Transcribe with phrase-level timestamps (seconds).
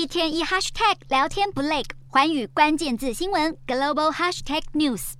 [0.00, 5.12] 一天一 hashtag 聊天不累，寰宇关键字新闻 global hashtag news。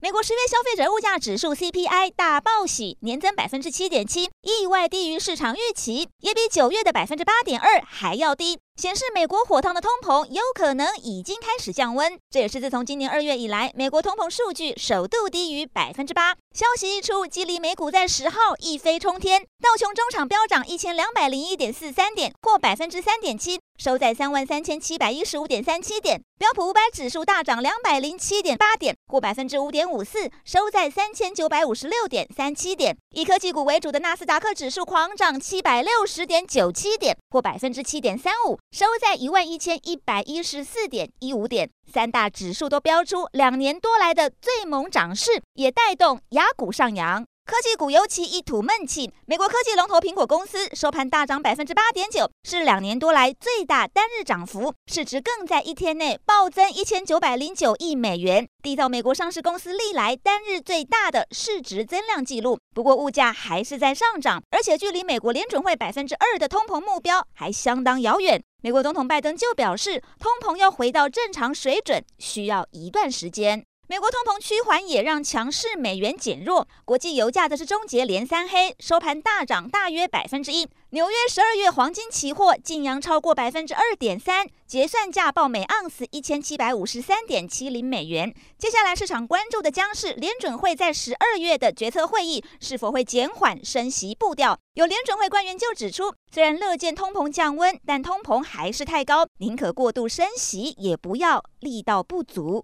[0.00, 8.58] 美国十月消费者物价指数 CPI 大报喜，年增百分之七点七，意外低于市场预期，也比九月的百分之八点二还要低。
[8.76, 16.34] 显示美国火烫的通膨有可能已经开始降温，这也是自从今年二月以来，美国通膨数据首度低于百分之八。
[16.52, 26.20] 消息一出，激励美股在十号一飞冲天，道琼中场飙涨一千两百零一点四三点，或百分之三点七，收在三万三千七百一十五点三七点。
[26.38, 32.94] 标普五百指数大涨两百零七点八点，或百分之五点五四，收在三千九百五十六点三七点。
[33.14, 38.58] 以科技股为主的纳斯达克指数狂涨七百六十点九七点，或百分之七点三五。
[38.72, 47.24] 收在一万一千一百一十四点一五点，三大指数都飙出两年多来的最猛涨势，也带动雅股上扬。
[47.46, 62.58] 科技股尤其一吐闷气，美国科技龙头苹果公司收盘大涨百分之八点九，是两年多来最大单日涨幅，市值更在一天内暴增一千九百零九亿美元，缔造美国上市公司历来单日最大的市值增量纪录。
[62.74, 68.42] 不过物价还是在上涨，而且距离美国联准会百分之二的通膨目标还相当遥远。
[68.66, 73.64] 美国总统拜登就表示，通膨要回到正常水准需要一段时间。
[73.88, 80.66] 美国通膨趋缓也让强势美元减弱，国际油价则是终结连三黑，收盘大涨大约百分之一。
[80.90, 88.34] 纽约十二月黄金期货劲扬超过百分之二点三，结算价报每盎司一千七百五十三点七零美元。
[88.58, 94.58] 接下来市场关注的将是联准会在十二月的决策会议是否会减缓升息步调。
[94.74, 102.54] 有联准会官员就指出，虽然乐见通膨降温，但通膨还是太高，宁可过度升息，也不要力道不足。